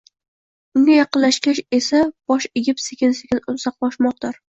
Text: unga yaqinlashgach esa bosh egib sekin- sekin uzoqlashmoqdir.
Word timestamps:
unga 0.77 0.93
yaqinlashgach 0.95 1.59
esa 1.79 1.99
bosh 2.31 2.47
egib 2.61 2.81
sekin- 2.85 3.13
sekin 3.19 3.43
uzoqlashmoqdir. 3.55 4.41